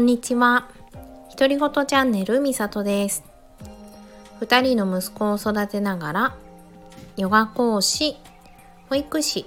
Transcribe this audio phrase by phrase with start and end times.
[0.00, 0.66] こんにちは。
[1.36, 3.22] 独り言チャンネルみさとです。
[4.40, 6.36] 二人の息子を育てながら、
[7.18, 8.16] ヨガ講師、
[8.88, 9.44] 保育士、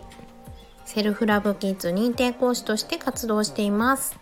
[0.85, 4.15] セルフラブキッズ認定講師として活動しています。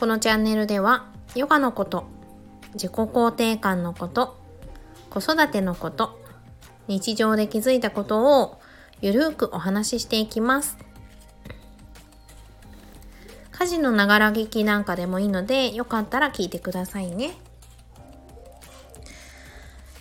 [0.00, 2.06] このチャンネルでは、ヨガのこと、
[2.72, 4.40] 自己肯定感のこと、
[5.10, 6.18] 子育てのこと、
[6.88, 8.58] 日常で気づいたことを
[9.02, 10.78] ゆるーくお話ししていきます。
[13.56, 17.34] 家事のながら聞きなんかでもいいので、よかったら聞いてくださいね。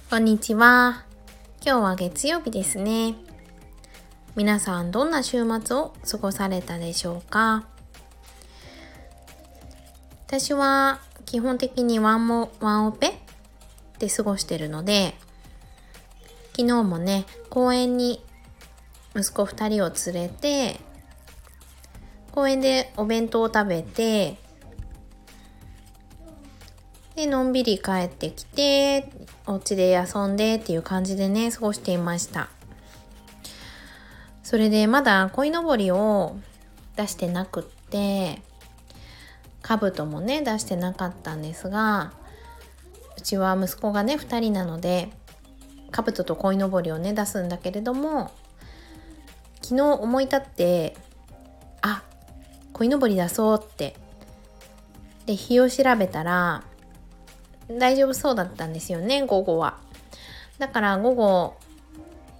[0.09, 1.05] こんにちは。
[1.63, 3.13] 今日は月曜日ですね。
[4.35, 7.67] 皆さんどんな週末を過ごされたでしょうか？
[10.25, 13.19] 私は基本的にワンモワンオペ
[13.99, 15.13] で過ごしてるので、
[16.57, 18.19] 昨日もね、公園に
[19.15, 20.79] 息子2人を連れて、
[22.33, 24.37] 公園でお弁当を食べて、
[27.15, 29.11] で、のんびり帰ってきて、
[29.45, 32.49] お家で遊んでっていう感じでね、過ごしていました。
[34.41, 36.35] それでまだ鯉のぼりを
[36.95, 38.41] 出してなくって、
[39.61, 42.13] 兜もね、出してなかったんですが、
[43.15, 45.11] うちは息子がね、2人なので、
[45.91, 48.31] 兜と鯉のぼりをね、出すんだけれども、
[49.61, 50.97] 昨日思い立って、
[52.73, 53.95] 鯉のぼり出そうって。
[55.25, 56.63] で、日を調べたら、
[57.69, 59.77] 大丈夫そうだったんですよね、午後は。
[60.59, 61.55] だから午後、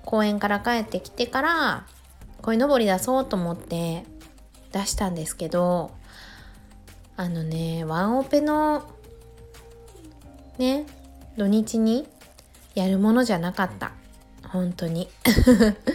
[0.05, 1.85] 公園から帰ってきてから、
[2.41, 4.03] 鯉のぼり出そうと思って
[4.71, 5.91] 出したんですけど、
[7.15, 8.89] あのね、ワンオペの、
[10.57, 10.85] ね、
[11.37, 12.07] 土日に
[12.75, 13.91] やるものじゃなかった。
[14.49, 15.09] 本当に。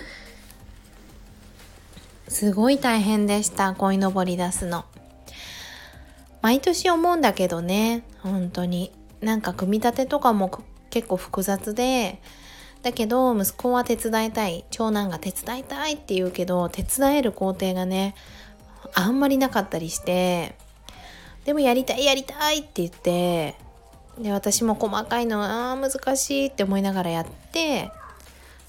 [2.29, 4.85] すごい大変でした鯉のぼり出すの。
[6.41, 8.93] 毎年思うんだけどね本当に。
[9.21, 12.21] なんか組み立てとかも結構複雑で
[12.83, 18.15] だけど息子は手伝いたい長男が手伝いたいって言うけど手伝える工程がね
[18.95, 20.55] あんまりなかったりして
[21.45, 23.57] でもやりたいやりたいって言って
[24.19, 27.91] で私も細かいのあ難しいって思いながらやって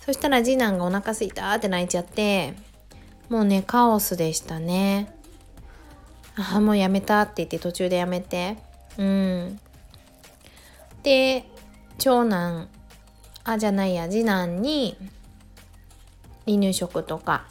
[0.05, 2.55] そしたら次男がお腹すいたって泣いちゃって
[3.29, 5.13] もうね、カオスでしたね。
[6.35, 8.57] ああ、もうやめたって言って途中でやめて。
[8.97, 9.59] うん。
[11.03, 11.45] で、
[11.99, 12.67] 長男、
[13.43, 14.97] あ、じゃないや、次男に
[16.45, 17.45] 離乳食とか、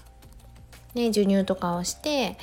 [0.95, 2.37] ね、授乳とかをして、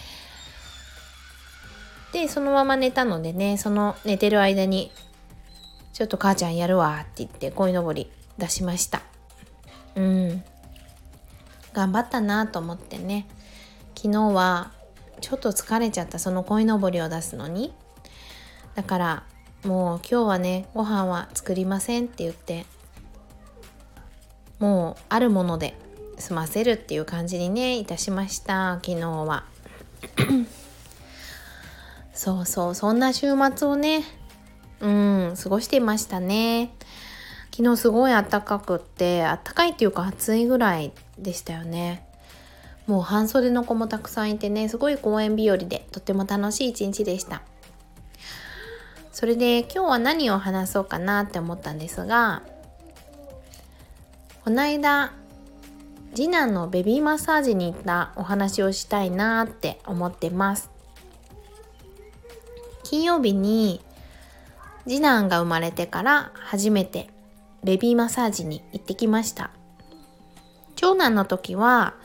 [2.13, 4.91] で、そのまま寝たのでね、その寝てる間に、
[5.91, 9.01] ちょっと母ちゃんやるわって言って、鯉のぼり出しました。
[9.95, 10.43] うん。
[11.75, 13.27] 頑張ったなと思ってね。
[13.95, 14.71] 昨日は
[15.19, 16.19] ちょっと疲れちゃった。
[16.19, 17.73] その鯉のぼりを出すのに。
[18.75, 19.23] だから
[19.65, 22.65] もう今日はねご飯は作りませんって言って
[24.59, 25.77] もうあるもので
[26.17, 28.75] 済ませるっていう感じにねいたしました。
[28.75, 29.43] 昨日は。
[32.13, 34.03] そうそうそんな週末をね
[34.79, 36.73] うん過ごしていましたね。
[37.57, 42.05] 昨日すごい暖かくって暖かいっていうか暑いぐらいでしたよね。
[42.85, 47.43] もう半袖の子もたくさんいてねすごい公園日和でとっても楽しい一日でした。
[49.13, 52.43] それで今日は何を話そうかなって思ったんですが
[54.43, 55.13] この間
[56.13, 60.69] 次男のベビーマッサージに行ったお話をしたいなって思ってます。
[62.83, 63.79] 金曜日に
[64.83, 67.14] 次男が生まれてから初めて
[67.65, 69.49] ベビーマッサージに行ってきました。
[70.75, 71.95] 長男の時は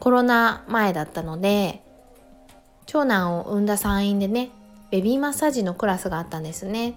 [0.00, 1.82] コロナ前だったので
[2.84, 4.50] 長男を産んだ産院でね
[4.90, 6.94] ベビーマッサージのクラスがあったんですね。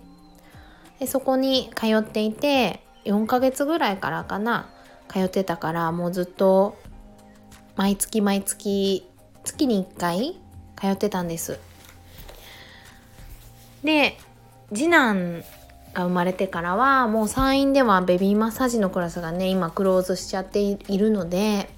[1.00, 4.70] でそこに通っていて4ヶ月ぐらいからかな
[5.08, 6.78] 通ってたからもうずっと
[7.78, 9.08] 毎月毎月
[9.46, 10.38] 月に1回
[10.76, 11.60] 通ってたんです。
[13.86, 14.18] で
[14.74, 15.44] 次男
[15.98, 21.70] が生まれてからはもう産院ではベビーマッサージのクラスがね今クローズしちゃっているので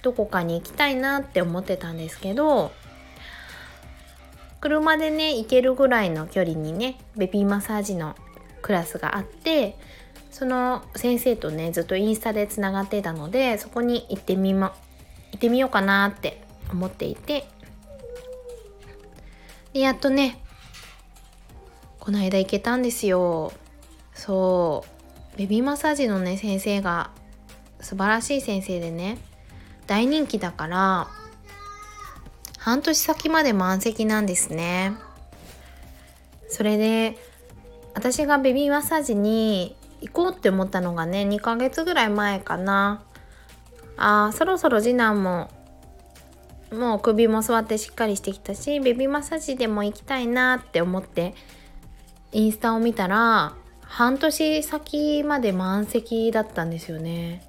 [0.00, 2.72] どこかに行きたいなって思ってたんですけど
[4.60, 8.16] 車でね行けるぐらいの距離にねベビーマッサージの
[8.62, 9.76] クラスがあって
[10.30, 14.74] その先生とねずっとインスタでつながってたのでそこに行ってみま
[15.32, 16.42] 行ってみようかなって
[16.72, 17.46] 思っていて。
[19.74, 20.40] でやっとね
[22.08, 23.52] この間行けたんですよ。
[24.14, 24.82] そ
[25.34, 25.36] う。
[25.36, 27.10] ベビーマッサージのね先生が
[27.82, 29.18] 素晴らしい先生でね
[29.86, 31.08] 大人気だから
[32.56, 34.94] 半年先まで満席なんですね。
[36.48, 37.18] それで
[37.92, 43.02] 私がベビーマッサージに行こうって思ったのがね2ヶ月ぐらい前かな。
[43.98, 45.50] あそろそろ次男も
[46.72, 51.34] もう首も座ってしっかりしてきたしベビーマッサージでも行きたいなって思って
[52.32, 57.42] インスタを見たら半年先まで満席だったんですよね。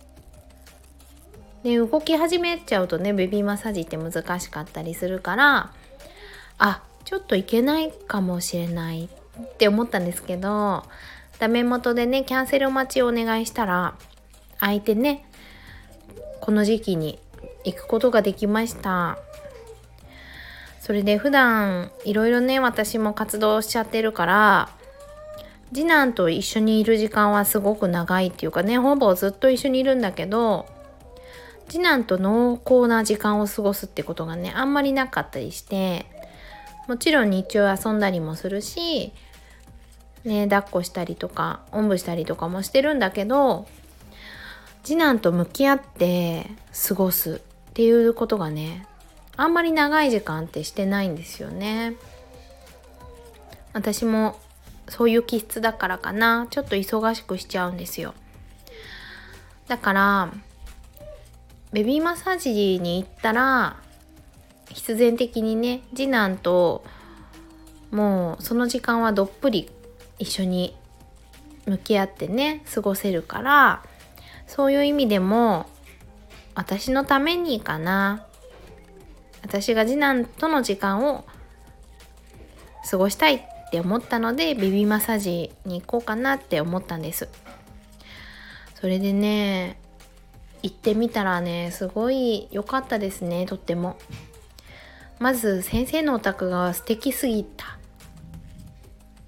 [1.64, 5.74] で動き始めちゃうとねベビーマッサージって難しかったりするから
[6.58, 10.86] あちょっといけないかもしれないって思ったんですけど
[11.38, 13.96] ダメ元でねキャンセル待ちをお願いしたら
[14.60, 15.26] 相手ね
[16.40, 17.20] この時期に
[17.66, 19.18] 行くことができました
[20.80, 24.70] それで普段いろいろね私も活動しちゃってるから
[25.74, 30.66] 次男と一緒にいる時間はすごく長いっていうかねほぼずっと一緒にいるんだけど
[31.68, 36.08] 次男と濃厚な時間を過ごすってことがねあんまりなかったりして
[36.88, 39.14] もちろん日中遊んだりもするし
[40.24, 43.68] ね抱っこしたりとかおんぶしたりとかもしてるんだけど
[44.84, 46.48] 次男と向き合って
[46.88, 48.88] 過ごすっていうことがね
[49.40, 51.96] あんまり長い時間ってしてないんですよね。
[53.72, 54.38] 私も
[54.90, 58.14] そういう気質だからかなちょっと忙しくしちゃうんですよ。
[59.70, 60.34] だから
[61.72, 63.78] ベビーマッサージに行ったら
[64.68, 66.84] 必然的にね次男と
[67.92, 69.72] もうその時間はどっぷり
[70.18, 70.76] 一緒に
[71.66, 73.84] 向き合ってね過ごせるから
[74.48, 75.66] そういう意味でも
[76.56, 78.26] 私のためにかな
[79.42, 81.26] 私が次男との時間を
[82.90, 83.42] 過ごしたいっ
[83.72, 87.30] て思ったのでベビーマッサージに行こうかなって思ったんです。
[88.80, 89.80] それでね
[90.64, 93.98] 行ってみたらねすごい良かったですねとっても。
[95.20, 97.78] まず先生のお宅が素敵すぎた。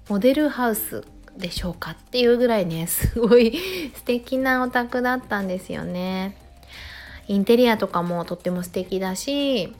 [0.08, 1.04] モデルハウス
[1.36, 3.52] でしょうかっていうぐらいね すごい
[3.94, 6.36] 素敵なお宅だったんですよね。
[7.28, 9.72] インテリアとかもとっても素敵だし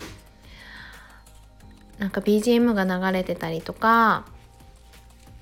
[1.99, 4.27] なんか BGM が流れてたりとか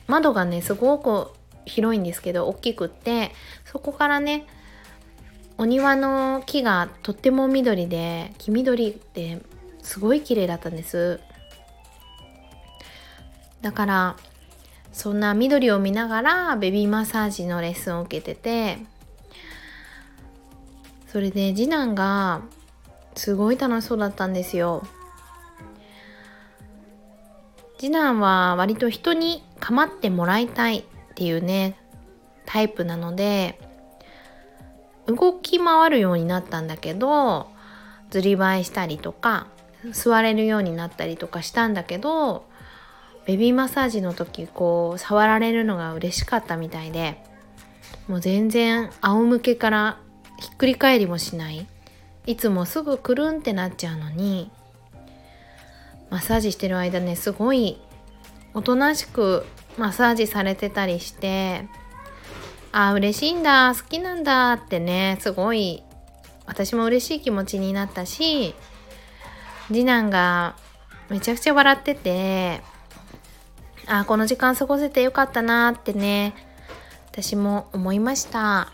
[0.06, 1.29] 窓がねすごく
[1.64, 3.32] 広いんですけど大きくって
[3.64, 4.47] そこからね
[5.56, 9.41] お庭の木がとっても緑で黄緑で
[9.82, 11.20] すごい綺麗だったんです。
[13.61, 14.17] だから
[14.93, 18.79] そんな緑を見ながらベビーマッサージのレッスンを受けてて
[21.08, 22.41] それで次男が
[23.14, 24.82] すごい楽しそうだったんですよ。
[27.81, 30.85] 次男は割と人に構ってもらいたいっ
[31.15, 31.79] ていうね
[32.44, 33.59] タイプなので
[35.06, 37.49] 動き回るようになったんだけど
[38.11, 39.47] ずりばいしたりとか
[39.93, 42.44] 座れるようになったりとかしたんだけど
[43.25, 47.25] ベビーマッサージの時こう触られるのが嬉しかったみたいで
[48.09, 49.99] もう全然仰向けから
[50.38, 51.67] ひっくり返りもしない。
[52.26, 54.50] いつもすぐくるんってなっちゃうのに
[56.11, 57.81] マッサージしてる間ねすごい
[58.53, 59.47] おとなしく
[59.79, 61.69] マッサージされてたりして
[62.73, 65.83] あ嬉しいんだ好きなんだってねすごい
[66.47, 68.55] 私も嬉しい気持ちになったし
[69.69, 70.57] 次男が
[71.09, 72.61] めちゃくちゃ笑ってて
[73.87, 76.35] あこの時間過ごせてよかったなってね
[77.12, 78.73] 私も思いました。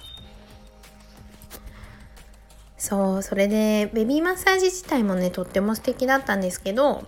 [2.76, 7.04] そうそれでベビーマッサージ自体もねとっても素敵だったんですけど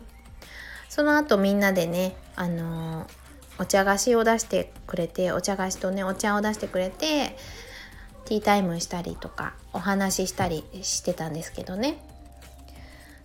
[0.88, 3.06] その後みんなでねあの、
[3.58, 7.36] お茶菓子を出してくれてお茶菓子とねお茶を出してくれて
[8.24, 11.98] ティータイムしたりとかお話ししたりしてたんですけどね。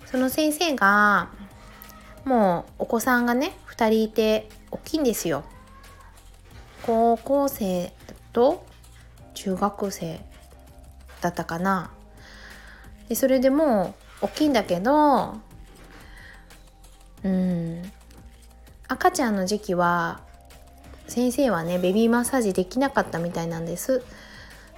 [0.05, 1.29] その先生が
[2.25, 5.43] もうお子さんがね2人いて大きいんですよ。
[6.83, 7.93] 高校生
[8.31, 8.65] と
[9.33, 10.19] 中学生
[11.21, 11.91] だったかな。
[13.09, 15.35] でそれでもう大きいんだけど
[17.23, 17.81] うん。
[18.87, 20.21] 赤ちゃんの時期は
[21.07, 24.03] 先生はねベビーマッサージできなかったみたいなんです。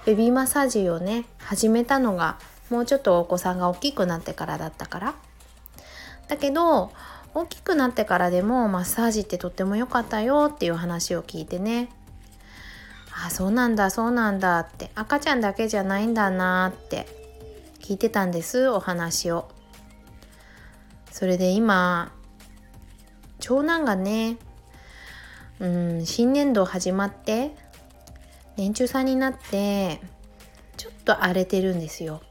[0.04, 2.38] ベビーマッサージをね始めたのが
[2.70, 5.14] もうちょっとお子さんが大きくなってからだったから。
[6.28, 6.92] だけど
[7.34, 11.90] 大きくなってからでもマッサージってとっても良かったよっていう話を聞いてね。
[13.24, 17.06] あそうなんだそうなんだって赤ちゃんだけじゃないんだなって
[17.80, 19.48] 聞いてたんですお話を。
[21.10, 22.12] それで今
[23.46, 24.38] 長男がね
[25.60, 27.54] うん新年度始まって
[28.56, 30.00] 年中さんになって
[30.76, 32.22] ちょっと荒れてるんですよ。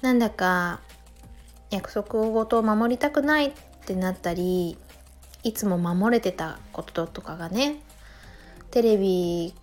[0.00, 0.78] なんだか
[1.70, 3.52] 約束事を守りたくないっ
[3.84, 4.78] てなったり
[5.42, 7.80] いつも守れてたこととかがね
[8.70, 9.54] テレビ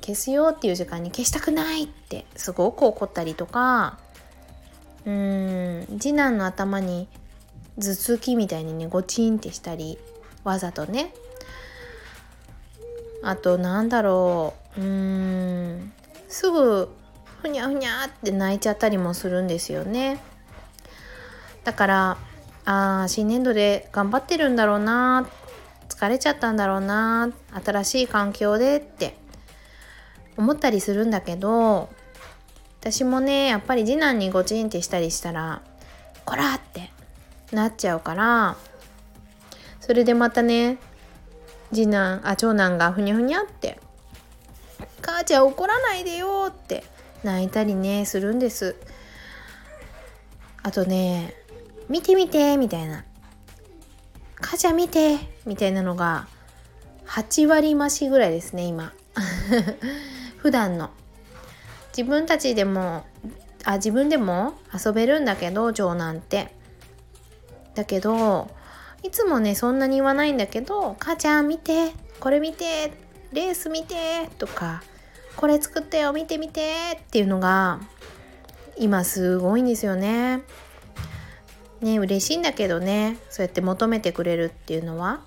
[0.00, 3.98] 消すよっていう時間に消したくないってすごく怒ったりとか
[5.06, 7.08] うーん次男の頭に
[7.78, 9.98] 頭突きみたいにねゴチンってしたり
[10.44, 11.12] わざとね。
[13.22, 14.80] あとなんだろう。
[14.80, 14.86] うー
[15.76, 15.92] ん。
[16.28, 16.88] すぐ
[17.42, 20.20] ふにゃふにゃって泣いちゃったりもするんですよね。
[21.64, 22.18] だから
[22.66, 25.28] ああ新年度で頑張ってるんだろうな
[25.88, 27.30] 疲れちゃったんだろうな
[27.64, 29.16] 新しい環境でって
[30.36, 31.88] 思ったりするんだけど
[32.80, 35.62] 私もねやっぱり次男にゴチンってしたりしたら
[36.24, 36.90] 「こら!」って
[37.52, 38.56] なっちゃうから
[39.80, 40.78] それでまたね
[41.72, 43.78] 次男あ長男がふにゃふにゃって
[45.02, 46.84] 「母ちゃん怒らないでよ」って
[47.22, 48.76] 泣いたりねするんです。
[50.62, 51.34] あとね
[51.90, 53.04] 「見て見て」みたいな
[54.40, 56.26] 「母ちゃん見て」みたいなのが
[57.06, 58.92] 8割増しぐらいですね今。
[60.38, 60.90] 普段の。
[61.96, 63.04] 自分たちでも
[63.64, 66.63] あ自分でも遊べるんだけど長男って。
[67.74, 68.48] だけど
[69.02, 72.92] いつもねそんなに言わないんだけど「母ちゃん見てこれ見て
[73.32, 74.82] レース見て」とか
[75.36, 77.80] 「これ作ったよ見て見て」っていうのが
[78.76, 80.42] 今すごいんですよね。
[81.80, 85.20] ね嬉しいんだけどねそうやって求めてくれるっていうのは。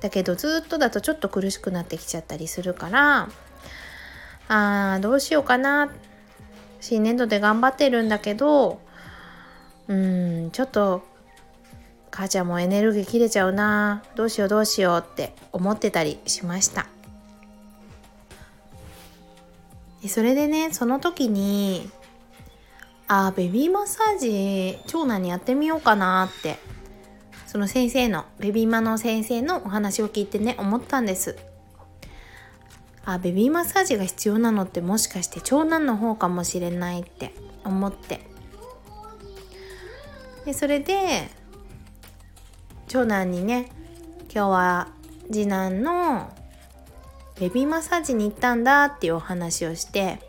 [0.00, 3.28] だけどずっとだとちょっと苦しくなってきちゃったりするから
[4.48, 5.90] あーどうしようかな
[6.80, 8.78] 新年度で頑張ってるんだけど
[9.88, 11.02] うんちょっと
[12.10, 14.02] 母ちゃんもエネルギー切れちゃうな。
[14.14, 16.86] どうしようどうしようって思ってたりしました。
[20.08, 21.90] それでねその時に
[23.08, 26.58] あベビーマッサージ長男にやってみようかなって
[27.46, 31.36] その先生のベビーマの先生のお話を聞いてね思ったんです。
[33.04, 37.32] あベビーマッサージが必要なのってもしかして長男の方かもしれないって
[37.64, 38.20] 思って。
[40.44, 41.30] でそれで
[42.88, 43.70] 長男にね
[44.32, 44.88] 今日は
[45.26, 46.32] 次男の
[47.38, 50.20] ベビーマッサージに行ったんだっていうお話をして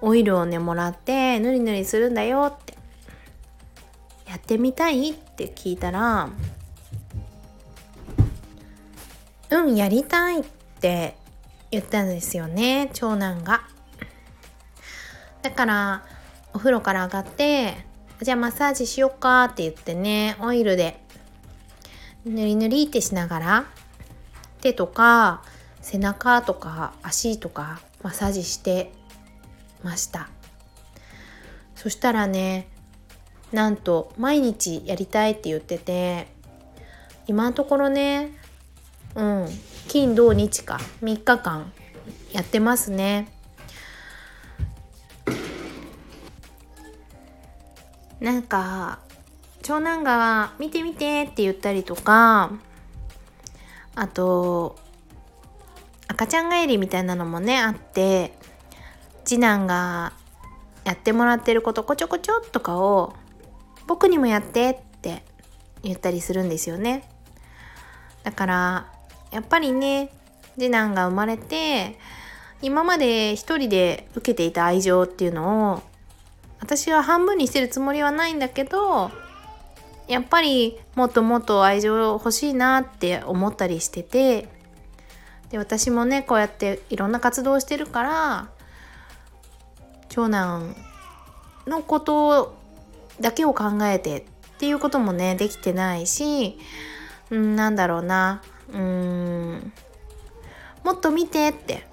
[0.00, 2.74] オイルをねもらってぬりぬりするんだよって
[4.28, 6.30] やってみたいって聞いたら
[9.50, 10.44] うんやりたいっ
[10.80, 11.16] て
[11.70, 13.62] 言ったんですよね長男が。
[15.42, 16.04] だから
[16.54, 17.76] お風呂から上がって
[18.20, 21.00] じゃあマッサージしよっかって言ってねオイルで
[22.26, 23.66] ぬりぬりってしながら
[24.60, 25.44] 手とか
[25.80, 28.92] 背中とか足とかマッサージして
[29.84, 30.28] ました。
[31.76, 32.68] そしたらね
[33.52, 36.26] なんと毎日やりたいって言ってて
[37.28, 38.32] 今のところね
[39.14, 39.46] うん
[39.86, 41.72] 金土日か3日間
[42.32, 43.32] やってますね。
[48.18, 48.98] なんか
[49.66, 52.52] 長男が「見て見て」って言ったりとか
[53.96, 54.76] あと
[56.06, 58.38] 赤ちゃん帰りみたいなのもねあって
[59.24, 60.12] 次男が
[60.84, 63.14] やってもらってることこちょこちょとかを
[63.88, 65.24] 僕にもやってって
[65.82, 67.02] 言ったりするんですよね。
[68.22, 68.86] だから
[69.32, 70.12] やっぱりね
[70.54, 71.98] 次男が生まれて
[72.62, 75.82] 今まで一人で受けていた愛情っていうのを
[76.60, 79.10] 私は半分にしてるつもりはないんだけど
[80.08, 84.48] やっぱりもっともっと愛情欲しいなって思ったりしてて
[85.50, 88.48] で私もねこうやっていろんな活動をしてるから
[90.08, 90.76] 長男
[91.66, 92.56] のこと
[93.20, 94.24] だけを考えてっ
[94.58, 96.58] ていうこともねできてないし、
[97.30, 99.72] うん、なんだろうなうん
[100.84, 101.86] もっと見てって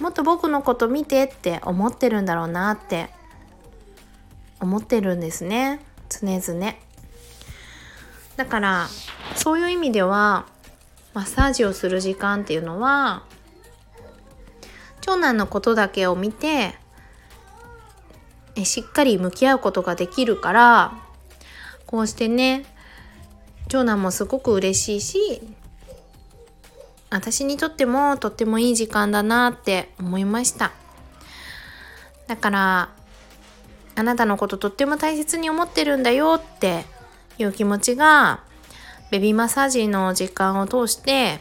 [0.00, 3.10] もっと僕のこと見てって思ってるんだろうなって
[4.60, 6.89] 思ってるんですね常々。
[8.36, 8.88] だから
[9.34, 10.46] そういう意味では
[11.14, 13.24] マッサージをする時間っていうのは
[15.00, 16.74] 長男のことだけを見て
[18.64, 20.92] しっかり向き合うことができるから
[21.86, 22.64] こうしてね
[23.68, 25.42] 長男もすごく嬉しいし
[27.10, 30.70] 私にとってもとってもいい時間だなって思いました。
[32.28, 32.88] だから
[33.96, 36.84] あなたのこととっても大切に思ってるんだよって
[37.42, 38.44] いう気持ちが
[39.10, 41.40] ベビーマッサージの時間を通して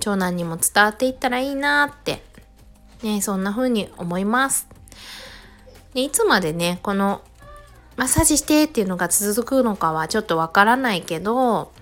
[0.00, 2.22] 長男にも伝わっていったらいいなって
[3.02, 4.68] ねそんな風に思います。
[5.94, 7.22] でいつまでねこの
[7.96, 11.72] マッサージしてっていうのが続くのかはちょっとわからないけど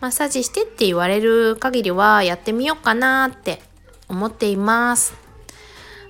[0.00, 3.62] マッサージしてって言われる限りはやってみようかなって
[4.08, 5.14] 思っています。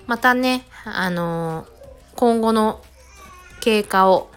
[0.07, 1.67] またねあの
[2.17, 2.83] 今後の
[3.61, 4.31] 経過を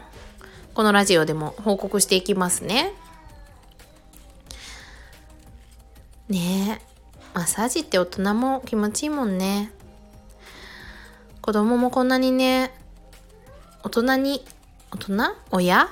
[0.79, 2.93] このラジオでも報告していきますね。
[6.29, 6.85] ねえ
[7.33, 9.73] マッサージって大人も気持ちいいもんね。
[11.41, 12.71] 子供もこんなにね
[13.83, 14.45] 大人に
[14.91, 15.35] 大人？
[15.51, 15.89] 親？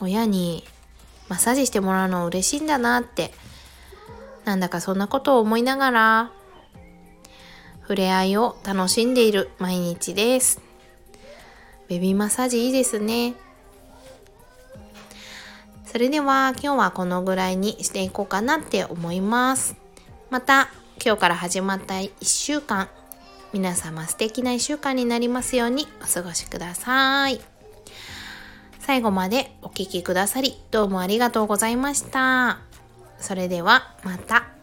[0.00, 0.64] 親に
[1.28, 3.34] マッサージしてもらうの嬉しいんだなって。
[4.46, 6.32] なんだかそんなことを思いながら
[7.82, 10.62] 触れ合いを楽しんでいる毎日です。
[11.86, 13.34] ベビーマッサージいいですね。
[15.92, 19.76] それでは今日はこのぐらいにしていこうかなって思います。
[20.30, 20.70] また
[21.04, 22.88] 今日から始まった1週間
[23.52, 27.42] 皆様素敵な1週間になりますようにお過ごしください。
[28.78, 32.60] 最後までお聴きくださりどうもありがとうございました。
[33.18, 34.61] それではまた。